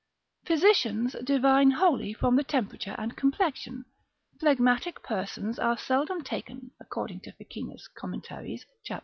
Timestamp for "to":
7.19-7.31